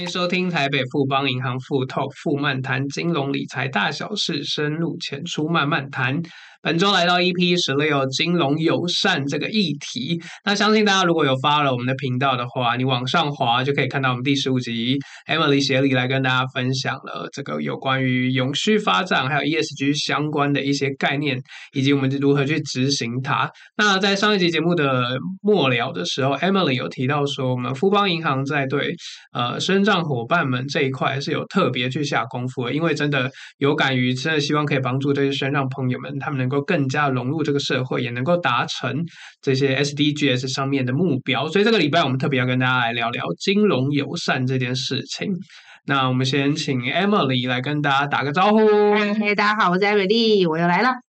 [0.00, 6.22] 欢迎收听台北富邦银行富透富漫谈金融理财大小事，深入浅出慢慢谈。
[6.62, 21.40] 本周来到 EP 十六金融友善这个议题，那相信大家如果有 follow 我们的频道的话，你往上滑就可以看到我们第十五集 Emily 协理来跟大家分享了这个有关于永续发展还有 ESG 相关的一些概念，
[21.72, 23.50] 以及我们如何去执行它。
[23.78, 28.94] 那在上一集节目的末了的时候，Emily 有提到说，我们富邦银行在对
[29.32, 39.04] 呃深圳障伙伴们这一块是有特别去下功夫的，因为真的有感于真的希望可以帮助这些身障朋友们，他们能能够更加融入这个社会，也能够达成
[39.40, 41.46] 这些 SDGs 上面的目标。
[41.46, 45.32] 所以这个礼拜我们特别要跟大家来聊聊金融友善这件事情。
[45.86, 48.58] 那我们先请 Emily 来跟大家打个招呼。
[49.14, 51.09] 嘿，大家好，我是 Emily，我又来了。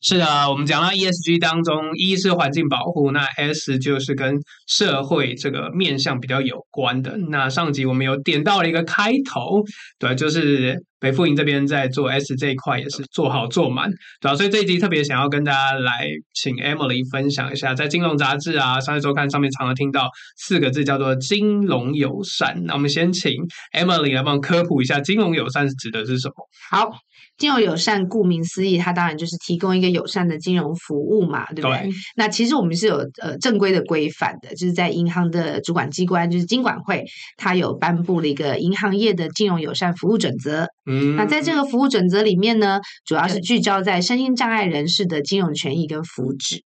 [0.00, 7.16] 是的，我们讲到 ESG 当中一是环境保护，那 S 就是跟社会这个面向比较有关的。
[7.30, 9.62] 那上集我们有点到了一个开头，
[9.98, 10.84] 对，就是。
[11.00, 13.88] 北富营这边在做 S 这一块也是做好做满，
[14.20, 14.34] 对吧？
[14.34, 22.62] 所以这一集特别想要跟大家来请 Emily 分享一下，在金融杂志啊、商业周刊上面常常听到四个字叫做“金融友善”。
[22.66, 23.32] 那我们先请
[23.72, 26.34] Emily 来帮我科普一下“金融友善”是指的是什么？
[26.70, 26.90] 好，
[27.36, 31.78] 金融友善顾名思义，它当然就是提供一个友善的金融服务嘛，对不对？
[31.82, 31.90] 对。
[32.16, 37.04] 那其实我们是有呃正规的规范的，就是在银行的主管机关，就是金管会，
[37.36, 40.66] 它有颁布了一个银行业的金融友善服务准则。
[40.88, 46.62] 嗯，那在这个服务准则里面呢，主要是聚焦在身心障碍人士的金融权益跟福祉，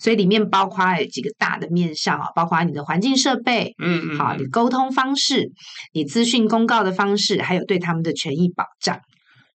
[0.00, 5.52] 所以里面包括有几个大的面向啊，包括你的环境设备，嗯嗯，好，你沟通方式，
[5.92, 8.98] 你资讯公告的方式，还有对他们的权益保障。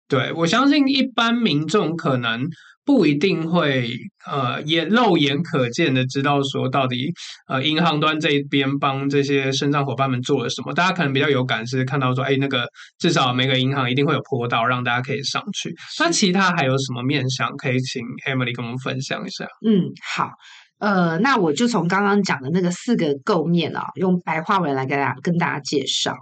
[0.09, 2.49] 对，我相信一般民众可能。
[2.89, 3.87] 不一定会
[4.27, 7.13] 呃眼肉眼可见的知道说到底
[7.47, 12.67] 呃银行端这一边帮这些身障伙伴们做了什么，大家可能比较有感是看到说，哎，那个
[12.99, 15.71] 至少每个银行一定会有坡道让大家可以上去。
[16.01, 19.45] 那其他还有什么面向可以请 Emily 跟我们分享一下？
[19.67, 20.31] 嗯，好。
[20.79, 26.15] 呃，那我就从刚刚讲的那个四个构面啊，用白话文来给大家跟大家介绍。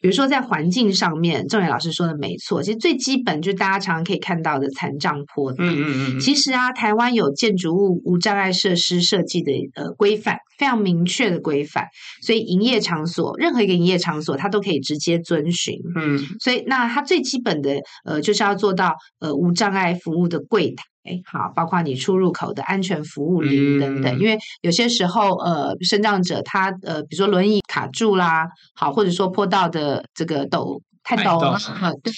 [0.00, 5.58] 比如说在环境上面，郑伟老师说的没错，其实最基本就是大家常常可以看到的残障坡地。
[5.60, 6.20] 嗯嗯嗯。
[6.20, 11.86] 其实啊，台湾有建筑物无障碍设施设计的呃规范，非常明确的规范，
[12.22, 15.74] 所以营业场所任何一个营业场所，它都可以直接遵循。
[15.96, 16.18] 嗯。
[16.40, 20.84] 所以那它最基本的呃，就是要做到呃无障碍服务的柜台。
[21.04, 32.12] 哎，好，包括你出入口的安全服务铃等等，嗯、因为有些时候，呃，身障者他呃，比如说轮椅卡住啦，好，或者说坡道的这个陡太陡了，啊，对。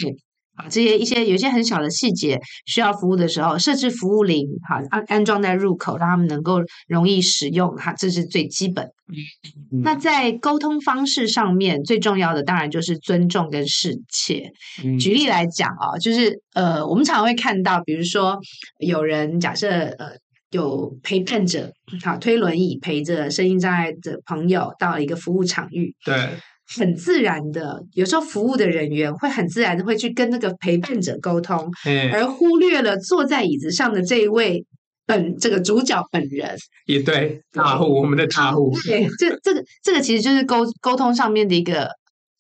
[0.56, 8.86] 啊，这些一些有一些很小的细节需要服务的时候，设置服务铃，哈，安安装在入口，让他们能够容易使用，哈，这是最基本。
[9.08, 14.50] 嗯、那在沟通方式上面，最重要的当然就是尊重跟适切。
[14.82, 18.38] 嗯、举例来讲啊，就是呃，我们常常会看到，比如说
[18.78, 20.12] 有人假设呃
[20.50, 21.70] 有陪伴者，
[22.02, 26.14] 好，推轮椅陪着身心障碍的朋友到一个服务场域，对。
[26.74, 34.64] 很自然的，有时候服务的人员会很自然的会去跟那个陪伴者沟通，嗯、而忽略了坐在椅子上的这一位
[35.06, 36.56] 本这个主角本人。
[36.86, 38.72] 也对，大户，我们的大户。
[38.84, 41.88] 对，这这个这个其实就是沟沟通上面的一个。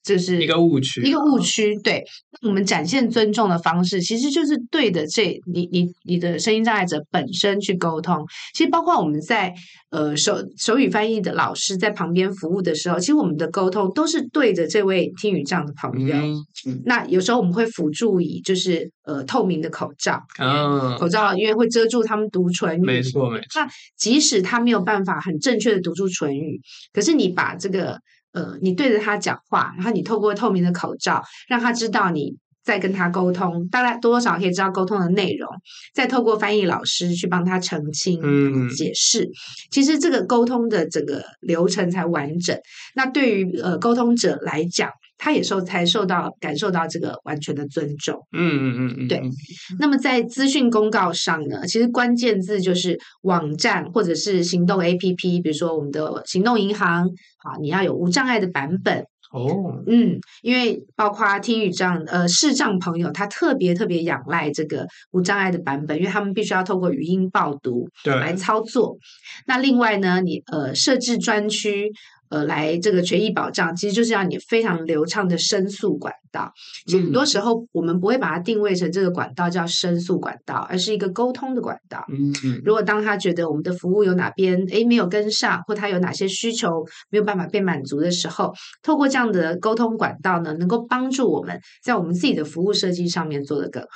[0.06, 1.76] 这是一个误区，一个误区。
[1.82, 2.04] 对，
[2.42, 5.04] 我们展现尊重的方式，其实就是对的。
[5.08, 8.24] 这，你你你的声音障碍者本身去沟通，
[8.54, 9.52] 其实包括我们在
[9.90, 16.14] 呃手手语翻译的老师在旁边服务的时候，其实我们的沟通都是对着这位听语障的朋友。
[16.66, 23.60] 嗯、那有时候我们会辅助以就是呃透明的口罩，嗯、口罩因为会遮住他们读唇语，没错没错。
[23.60, 23.68] 那
[23.98, 26.60] 即使他没有办法很正确的读出唇语，
[26.92, 27.98] 可是你把这个。
[28.36, 35.48] 呃，你对着他讲话，然后你透过透明的口罩，让他知道你在跟他沟通，大概多多少少可以知道沟通的内容，
[35.94, 39.26] 再透过翻译老师去帮他澄清、嗯、解释，
[39.70, 42.54] 其实这个沟通的整个流程才完整。
[42.94, 49.22] 那对于呃沟通者来讲，他也受才受到感受到这个完全的尊重，嗯嗯嗯嗯，对。
[49.78, 57.06] 那么在资讯公告上呢，其实关键字就是网站或者是行动 APP，比如说我们的行动银行，
[57.38, 68.96] 啊，你要有无障碍的版本哦，嗯，因为包括听语障呃视障朋友，他特别特别仰赖这个无障碍的版本，因为他们必须要透过语音报读来操作。
[69.46, 71.90] 那另外呢，你呃设置专区。
[72.28, 76.52] 呃，来这个权益保障，其实就是让你非常流畅的申诉管道。
[76.86, 82.04] 其实很多时候，我们不会把它定位成这个管道叫申诉管道，而是一个沟通的管道。
[82.08, 82.60] 嗯嗯。
[82.64, 88.52] 如果当他觉得我们的服务有哪边诶没有跟上，或他有哪些需求没有办法被满足的时候，
[88.82, 93.88] 透过这样的沟通管道呢，能够帮助我们在我们自己的服务设计上面做得更好。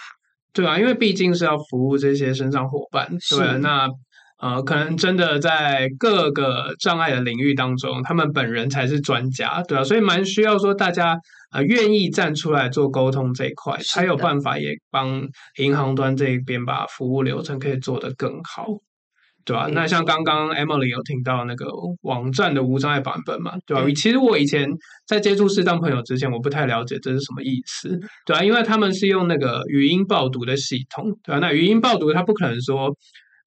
[0.52, 3.88] 对啊，因为毕竟是要服务这些身障伙伴，对，那。
[4.40, 11.14] 呃，可能真的在各个障碍的领域当中，他们本人才是专家，对啊，所以蛮需要说大家
[11.52, 15.28] 呃愿意站出来做沟通这一块，才有办法也帮
[15.58, 18.64] 银行端这一边把服务流程可以做得更好，
[19.44, 19.68] 对吧？
[19.72, 21.66] 那像刚刚 Emily 有听到那个
[22.00, 23.84] 网站的无障碍版本嘛，对吧？
[23.94, 24.66] 其实我以前
[25.06, 31.40] 在接触视障朋友之前，我不太了解这是什么意思，对啊，因为他们是用那个语音报读的系统，对吧？
[31.40, 32.96] 那语音报读它不可能说。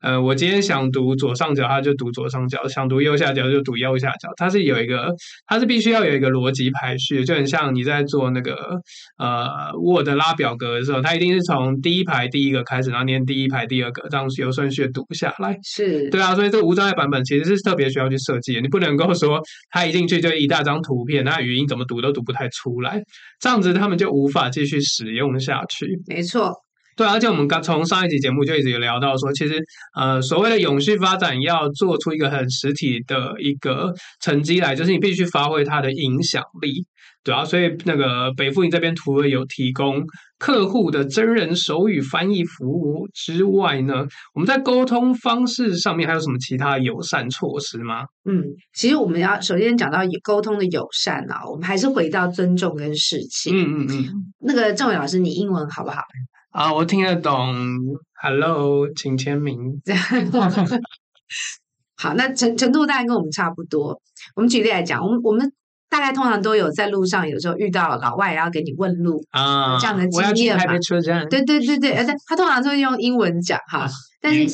[0.03, 4.27] 呃，我今天想读左上角，他就读左上角；想读右下角就读右下角。
[4.35, 5.15] 它是有一个，
[5.47, 8.53] 它是必须要有一个逻辑排序，就很像你在做那个
[9.17, 15.57] 呃 Word 拉表格的时候，它一定是从第一排第一个开始，然后念第一排第二个，这样有顺序读下来。
[15.63, 23.01] 是对啊，所以这个无障碍版本其实是特别需要去设计的，你不能够说它一进去就一大张图片，那语音怎么读都读不太出来，
[23.39, 25.97] 这样子他们就无法继续使用下去。
[26.07, 26.51] 没错。
[26.95, 29.61] 对，而且我们刚从上一集节目就一直有聊到说，其实
[29.95, 36.85] 呃，所谓的永续发展要做出一个很实体的一个成绩来，就是你必须发挥它的影响力，
[37.23, 40.03] 对啊，所以那个北富银这边除了有提供
[40.37, 48.03] 客户的真人手语翻译服务之外呢，我们在沟通方式上面还有什么其他友善措施吗？
[48.25, 48.43] 嗯，
[48.73, 53.55] 其实我们要首先讲到沟通的友善啊，我们还是回到尊重跟事情。
[53.55, 56.01] 嗯嗯嗯，那个郑伟老师，你英文好不好？
[56.53, 57.51] 啊，我听得懂。
[58.21, 59.81] Hello，请签名。
[61.97, 63.99] 好，那程程度大概跟我们差不多。
[64.35, 65.51] 我们举例来讲，我们我们
[65.89, 70.63] 大概通常都有在路上，有时候遇到老外，然后给你问路啊，这样的经验嘛。
[71.27, 73.89] 对对对对，而且他通常都会用英文讲哈，
[74.21, 74.49] 但是、嗯、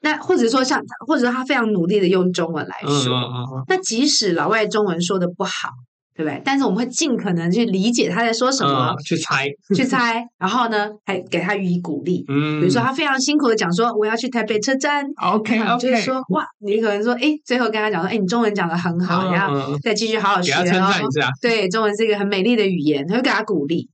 [0.00, 5.70] 那或者说像，或者说他非常努力的用中文来说，嗯嗯嗯、那即使老外中文说的不好。
[6.18, 6.42] 对不对？
[6.44, 12.24] 但是我们会尽可能去理解他在说什么，嗯、去猜， 去猜，然后呢，还给他予以鼓励。
[12.26, 15.06] 嗯，比如说他非常辛苦的讲说，我要去台北车站。
[15.14, 15.78] Okay, okay.
[15.78, 20.50] 就是说哇，你可能说，哎，最后跟他讲说，哎，你中文讲的很好，嗯、然后再继续好好学。
[20.50, 21.30] 给他称赞一下。
[21.40, 23.88] 对，中文是一个很美丽的语言，他会给他鼓励。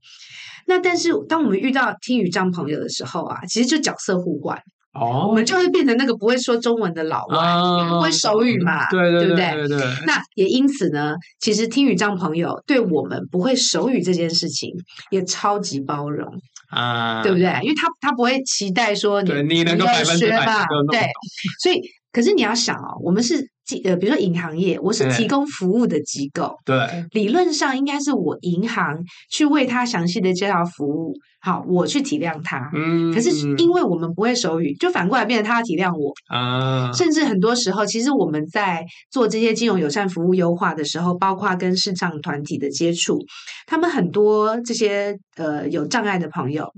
[0.67, 4.59] 那但是当我们遇到听语障朋友的时候啊，其实就角色互换。
[4.95, 9.37] 哦，我们就会变成那个不会说中文的老外，啊、不会手语嘛，对不对？
[9.37, 9.87] 对对对。
[10.07, 14.71] 那也因此呢，其实听语障朋友对我们不会手语这件事情
[15.11, 16.27] 也超级包容
[16.71, 17.47] 啊，对不对？
[17.63, 20.47] 因为他他不会期待说你你能够百分之百
[20.91, 21.01] 对，
[21.63, 21.81] 所以
[22.13, 23.54] 可是你要想哦，我们是。
[23.85, 26.77] 呃，比如说银行业，我是提供服务的机构，对，
[27.13, 43.19] 理论上应该是我银行去为他详细的介绍服务，好，我去体谅他，嗯，可是因为我们不会手语，就反过来变成他要体谅我啊，甚至很多时候，其实我们在做这些金融友善服务优化的时候，包括跟视障团体的接触，
[43.67, 46.71] 他们很多这些呃有障碍的朋友。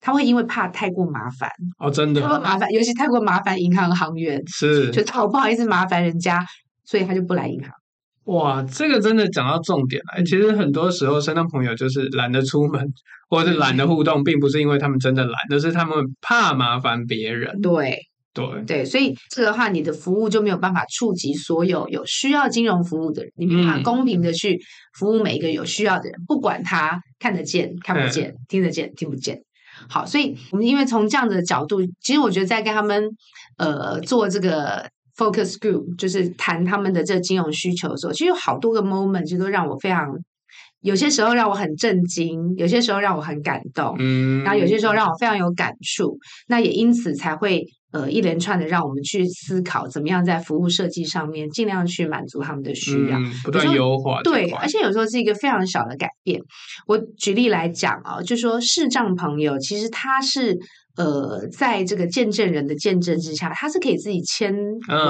[0.00, 6.44] 他会因为怕太过麻烦哦，真的，太过麻烦，尤其太过麻烦银行行员是，就好不好意思麻烦人家，
[6.84, 7.70] 所以他就不来银行。
[8.24, 10.22] 哇，这个真的讲到重点了。
[10.22, 12.86] 其实很多时候，身边朋友就是懒得出门，
[13.30, 17.58] 或者是懒得互动，并不是因为他们真的懒，而是他们怕麻烦别人。
[17.62, 17.98] 对
[18.34, 24.60] 对对，所以这个的话，你的服务就没有办法触及所有有需要金融服务的人，你没办法公平的去
[24.98, 29.40] 服务每一个有需要的人，嗯、不管他看得见看不见，听得见听不见。
[29.88, 33.08] 好，所以我们因为从这样的角度，其实我觉得在跟他们
[33.58, 40.06] 呃做这个 focus group，就是谈他们的这个金融需求的时候，其实有好多个 moment，就都让我非常，
[40.80, 47.64] 有些时候让我很震惊，有些时候让我很感动，嗯，然后有些时候让我非常有感触，那也因此才会。
[47.90, 54.20] 呃，一连串的让我们去思考，怎么样在服务设计上面尽量去满足他们的需要，嗯、不断优化。
[54.22, 56.38] 对，而且有时候是一个非常小的改变。
[56.86, 60.54] 我举例来讲啊，就说视障朋友，其实他是
[60.98, 64.52] 呃，在这个见证人的见证之下，他是可以自己签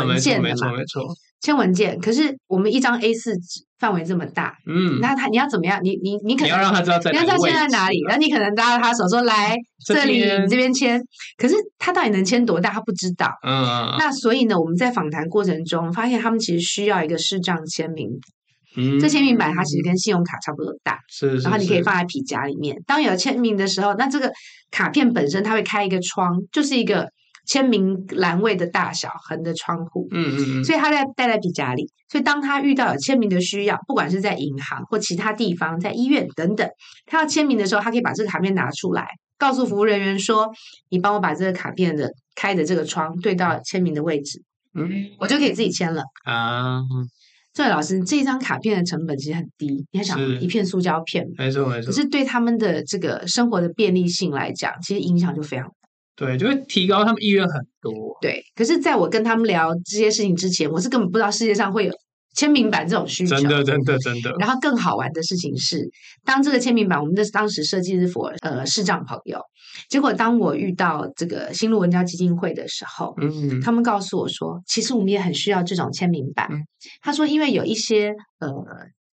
[0.07, 1.03] 文件的嘛，嗯、没错，没错，
[1.41, 5.81] 签文件，可是我们一张 A 四纸范围这么大，嗯，那他你要怎么样？
[5.83, 11.01] 你你你可能你要让他知道在哪要知道签在哪里，然后你可能拉着他手说来这里，你这边签。
[11.39, 12.71] 可是他到底能签多大？
[12.71, 13.27] 他不知道。
[13.47, 18.11] 嗯，那所以呢，我们在访谈过程中发现，他们其实需要一个视障签名。
[18.77, 22.77] 嗯，这签名板它其实跟信用卡差不多大，是，是，是，然后你可以放在皮夹里面。
[22.87, 24.33] 当有签名的时候，那这个
[24.71, 27.09] 卡片本身它会开一个窗，就是一个。
[27.47, 31.91] 签名栏位的大小，横的窗户，嗯嗯嗯，所以它在带在皮夹里。
[32.07, 36.69] 所以当他遇到有签名的需要，不管是在银行或其他地方，在医院等等，
[37.07, 39.07] 他要签名的时候，他可以把这个卡片拿出来，
[39.39, 40.53] 告诉服务人员说
[40.93, 44.43] ：“你帮我把这个卡片的开的这个窗对到签名的位置，
[44.75, 46.83] 嗯，我就可以自己签了啊。”
[47.59, 51.87] 这位老师，这张卡片的成本其实很低，你还想一片塑胶片，没错没错。
[51.87, 55.73] 可是对他们的这个生活的便利性来讲，其实影响就非常大。
[56.15, 58.17] 对，就会提高他们意愿很多。
[58.21, 61.93] 对，可是在我跟他们聊这些事情之前，我是根本不知道世界上会有
[62.39, 63.35] 签名版这种需求。
[63.35, 64.31] 真的，真的，真的。
[64.39, 65.91] 然后更好玩的事情是，
[66.25, 69.41] 当这个签名版，我们的当时设计是 for 呃视障朋友，
[69.89, 76.47] 结果当我遇到这个新路文教基金会的时候，嗯，他们告诉我说，其实我们也很需要这种签名版。
[76.53, 76.63] 嗯、
[77.01, 78.49] 他说，因为有一些呃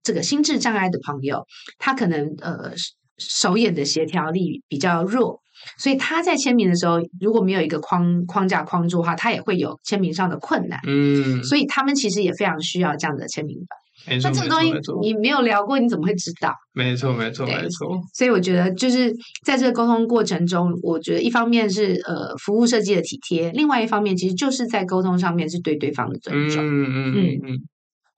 [0.03, 1.45] 这个心智障碍的朋友，
[1.77, 2.73] 他可能呃
[3.17, 5.42] 手眼的协调力比较弱。
[5.77, 10.79] 所以他在签名的时候，如果没有一个框框架框住的话，他也会有签名上的困难。
[10.85, 13.77] 嗯，所以他们其实也非常需要这样的签名版。
[14.05, 16.53] 没错，那这个东西你没有聊过，你怎么会知道？
[16.73, 17.97] 没错，没错，没错。
[18.13, 19.13] 所以我觉得就是
[19.45, 26.61] 在这个沟通过程中，我觉得一方面是呃服务设计的体贴，另外一方面其实就是在沟通上面是对对方的尊重。
[26.61, 27.59] 嗯嗯嗯嗯。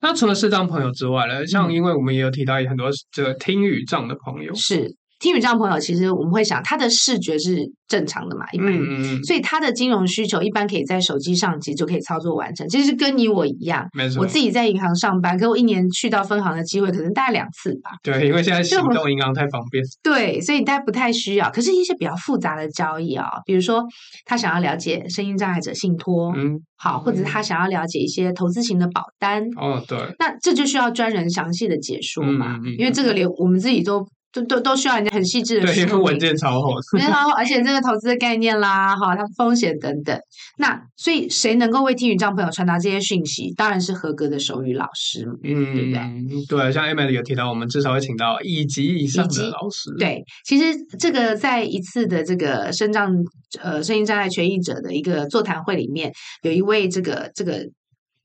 [0.01, 1.45] 那除了视障朋友之外呢？
[1.45, 4.95] 像因为我们也有提到很多这个听语障的朋友是。
[5.19, 12.67] 听语障朋友，其实我们会想，他的视觉是正常的嘛，一般，嗯嗯，所以他的金融需求一般可以在手机上其实就可以操作完成。
[12.67, 14.21] 其实跟你我一样，没错。
[14.21, 17.91] 我自己在银行上班，可我一年去到分行的机会可能大概两次吧。
[18.03, 19.81] 对，因为现在行动银行太方便。
[20.03, 21.49] 对，所以大家不太需要。
[21.49, 23.83] 可是，一些比较复杂的交易啊，比如说
[24.25, 34.05] 他想要了解声音障碍者信托，嗯，好，或者他想要了解一些投资型的保单，哦，对，那这就需要专人详细的解说嘛，因为这个连我们自己都。
[34.35, 40.19] 都都都需要人家很细致的对，因为文件超厚， 文件超厚，而且这个投资的概念啦，哈，它风险等等。
[40.57, 43.53] 那所以谁能够为听语障朋友传达这些讯息？
[43.55, 46.45] 当然是合格的手语老师，嗯，对不对？
[46.47, 49.89] 对，像 Emily 有提到，我们至少会请到一级以上的老师。
[49.97, 53.15] 对，其实这个在一次的这个声障
[53.61, 56.11] 呃声音障碍权益者的一个座谈会里面，
[56.41, 57.65] 有一位这个这个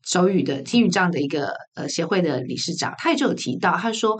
[0.04, 4.18] 手语的听语障的一个呃协会的理事长，他也就有提到，他说。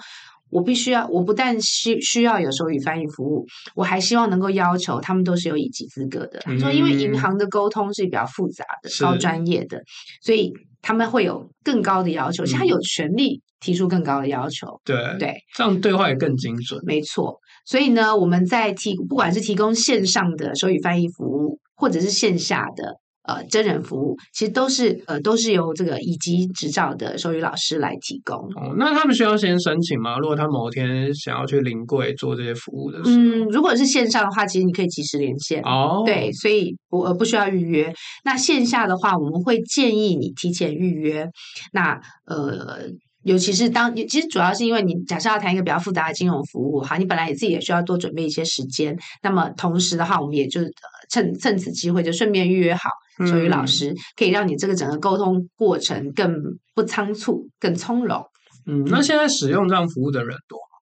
[0.51, 6.41] 我必须要，我不但需需要有手语翻译服务，我还希望能够要求他们都是有乙级资格的。
[6.59, 9.81] 说、嗯，因为银行的沟通是比较复杂的、高专业的，
[10.23, 10.53] 所以
[10.83, 14.67] 他们会有更高的要求，他有权利提出更高的要求。
[14.85, 16.81] 对、嗯、对，这样对话也更精准。
[16.85, 22.97] 没错，所以呢，我们在提不管是提供线上的手语翻译服务，或者是线下的。
[23.31, 28.37] 呃，真人服务其实都是呃，都是由这个乙级执照的手语老师来提供。
[28.57, 30.19] 哦，那他们需要先申请吗？
[30.19, 35.63] 如果他某天想要去临柜做这些服务的时候，嗯，如果是线上的话，其实你可以即时连线。
[35.63, 37.95] 哦，对，所以不呃不需要预约。
[38.25, 41.29] 那线下的话，我们会建议你提前预约。
[41.73, 42.91] 那呃。
[43.23, 48.99] 尤其是当其实主要是因为你假设要谈一个比较复杂的金融服务哈，你本来也自己也需要多准备一些时间。
[49.23, 50.63] 那么同时的话，我们也就
[51.11, 52.89] 趁趁此机会就顺便预约好
[53.27, 56.33] 手语老师，嗯、可以让你这个整个沟通过程更
[56.75, 58.25] 不仓促、更从容。
[58.67, 60.79] 嗯，那现在使用这样服务的人多吗？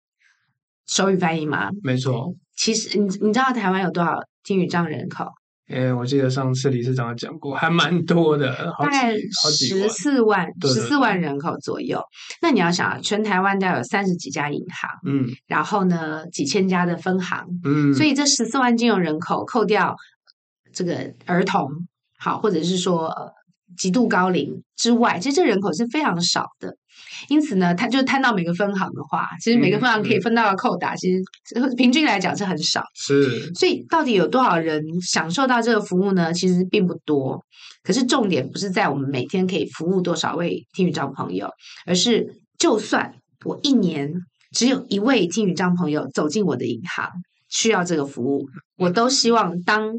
[0.87, 1.69] 手语翻译吗？
[1.83, 2.33] 没错。
[2.55, 5.25] 其实你你知道台湾有多少听语障人口？
[5.69, 12.01] 诶，我记得上次理事长讲过，还蛮多的，大概十四万十四万人口左右。
[12.41, 19.95] 那你要想啊，全台湾大概有三十几家银行，嗯，然后呢，几千家的分行，嗯，所以这十四万金融人口扣掉
[20.79, 21.69] 这个儿童，
[22.17, 23.29] 好，或者是说呃
[23.77, 26.73] 极度高龄之外，其实这人口是非常少的。
[27.27, 32.81] 因此呢，他就摊到每个分行的话，其实每个分行可以分到的扣打，嗯、其实平均来讲是很少。
[32.95, 36.33] 是，所以到底有多少人享受到这个服务呢？
[36.33, 37.43] 其实并不多。
[37.83, 41.49] 可是重点不是在我们每天可以服务多少位听语障朋友，
[41.85, 44.13] 而是就算我一年
[44.51, 47.09] 只有一位听语障朋友走进我的银行
[47.49, 49.93] 需要这个服务，我都希望当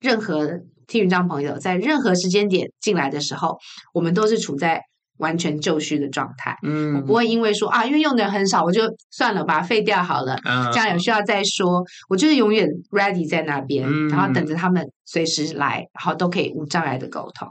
[0.00, 3.58] 任何听云章朋友在任何时间点进来的时候，
[3.92, 4.82] 我们都是处在。
[5.18, 8.82] 完全就绪的状态，嗯，我不会因为说啊，因为用的人很少，我就
[9.12, 10.34] 算了，吧废掉好了。
[10.44, 17.48] 嗯，这样有需要再说，我就是永远 ready 在那边，嗯，然后等着他们随时来，然后都可以无障碍的沟通。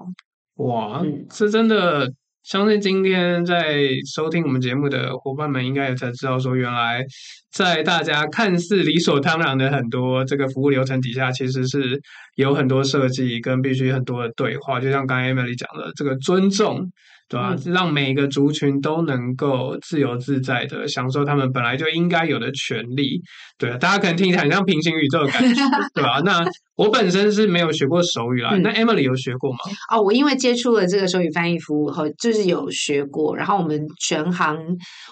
[0.55, 2.11] 哇，嗯，是真的，
[2.43, 7.01] 相信今天在收听我们节目的伙伴们，应该也才知道说，原来
[7.49, 11.97] 在大家看似理所当然的很多这个服务流程底下，其实是
[12.35, 14.77] 有很多设计跟必须很多的对话。
[14.77, 16.91] 就像刚才 Emily 讲的，这个尊重。
[17.29, 17.55] 对吧？
[17.65, 23.21] 让每一个族群都能够自由自在的享受他们本来就应该有的权利。
[23.57, 25.61] 对啊，大家可能听起来很像平行宇宙的感觉，
[25.93, 26.21] 对吧？
[26.25, 26.43] 那
[26.75, 29.59] 我本身是没有学过手语啦，嗯、那 Emily 有学过吗？
[29.91, 33.35] 哦，我因为接触了这个手语翻译服务后，就是有学过。
[33.37, 34.57] 然后我们全行，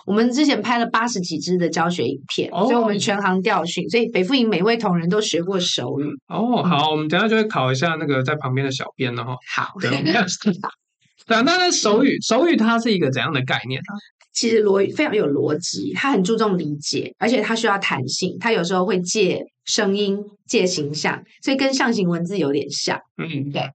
[0.05, 6.05] 我们之前拍了八十几支的教学影片，哦、所以我们全行调训，所以北富营每位同仁都学过手语。
[6.27, 9.35] 哦，好，我们等下就会考一下那个在旁边的小编了哈。
[9.55, 9.89] 好，对，
[11.27, 13.99] 那那手语手语它是一个怎样的概念呢？
[14.33, 22.97] 其实逻非常有逻辑，它很注重理解，而且它需要弹性，它有时候会借声音、借形象，所以跟象形文字有点像。
[23.17, 23.69] 嗯，对。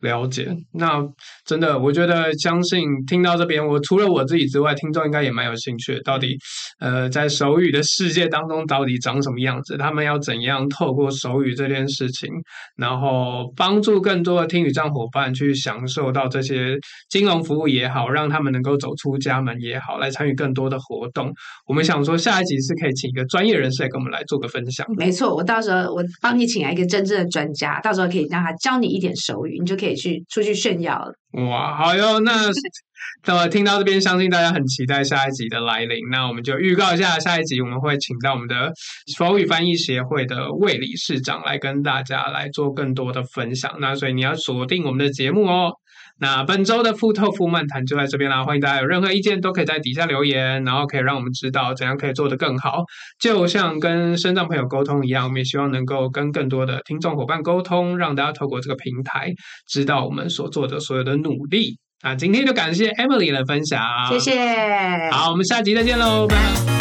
[0.00, 0.98] 了解，那
[1.44, 6.00] 真的，我觉得相信听到这边，我除了我自己之外，听众应该也蛮有兴趣。
[6.00, 6.38] 到底，
[6.78, 9.76] 呃，在手语的世界当中，到底长什么样子？
[9.76, 12.30] 他们要怎样透过手语这件事情，
[12.76, 16.78] 然后帮助更多的听语障伙伴去享受到这些
[17.10, 21.30] 金融服务也好，让他们能够走出家门也好，来参与更多的活动。
[21.66, 24.86] 我们想说，下一集是可以请一个专业人士来跟我们来做个分享。
[24.96, 29.89] 没错，我到时候我帮你请来一个真正的专家，到时候可以让他教你一点手语，你就可以。
[29.94, 31.12] 去出去炫耀了
[31.48, 31.76] 哇！
[31.76, 32.32] 好哟，那
[33.26, 35.98] 那么听到这边，相信大家很期待下一集的来临。
[36.10, 38.72] 那我们就预告一下，下一集我们会请到我们的
[39.18, 43.76] 法语翻译协会的魏理事长来跟大家来做更多的分享。
[43.80, 45.72] 那所以你要锁定我们的节目哦。
[46.20, 52.84] 那本周的富透富漫谈就在这边啦，欢迎大家有任何意见都可以在底下留言，然后可以让我们知道怎样可以做得更好。
[53.18, 59.32] 就像跟身障朋友沟通一样，我们也希望能够跟更多的听众伙伴沟通，让大家透过这个平台
[59.66, 61.78] 知道我们所做的所有的努力。
[62.02, 65.10] 那今天就感谢 Emily 的分享，谢谢。
[65.10, 66.79] 好，我们下集再见喽，拜拜。